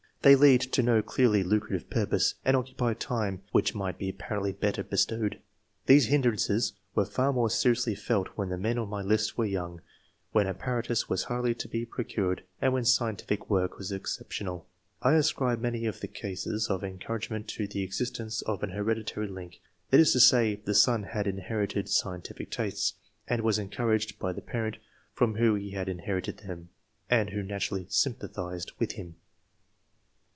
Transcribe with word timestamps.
They 0.23 0.35
lead 0.35 0.61
to 0.73 0.83
no 0.83 1.01
clearly 1.01 1.41
lucrative 1.41 1.89
purpose, 1.89 2.35
and 2.45 2.55
occupy 2.55 2.93
time 2.93 3.41
which 3.53 3.73
might 3.73 3.97
be 3.97 4.07
apparently 4.11 4.51
better 4.51 4.83
bestowed. 4.83 5.39
These 5.87 6.09
hindrances 6.09 6.73
were 6.93 7.05
far 7.07 7.33
more 7.33 7.49
seriously 7.49 7.95
felt 7.95 8.27
when 8.35 8.49
the 8.49 8.57
men 8.59 8.77
on 8.77 8.87
my 8.87 9.01
list 9.01 9.35
were 9.35 9.47
young, 9.47 9.81
when 10.31 10.45
apparatus 10.45 11.09
was 11.09 11.23
hardly 11.23 11.55
to 11.55 11.67
be 11.67 11.85
procured, 11.87 12.43
and 12.61 12.71
when 12.71 12.85
scientific 12.85 13.49
work 13.49 13.79
was 13.79 13.91
exceptional. 13.91 14.67
I 15.01 15.15
ascribe 15.15 15.59
many 15.59 15.87
of 15.87 16.01
the 16.01 16.07
cases 16.07 16.67
of 16.67 16.83
encouragement 16.83 17.47
to 17.47 17.65
the 17.65 17.81
existence 17.81 18.43
of 18.43 18.61
an 18.61 18.69
hereditajy 18.69 19.27
link; 19.27 19.59
that 19.89 19.99
is 19.99 20.13
to 20.13 20.19
say, 20.19 20.53
the 20.57 20.75
son 20.75 21.01
had 21.01 21.25
inherited 21.25 21.89
scientific 21.89 22.51
tastes, 22.51 22.93
and 23.27 23.41
was 23.41 23.57
encouraged 23.57 24.19
by 24.19 24.33
the 24.33 24.41
parent 24.43 24.77
from 25.15 25.37
whom 25.37 25.59
he 25.59 25.71
had 25.71 25.89
inherited 25.89 26.37
them, 26.45 26.69
and 27.09 27.31
who 27.31 27.41
naturally 27.41 27.87
sympathized 27.89 28.71
with 28.77 28.91
him. 28.91 29.15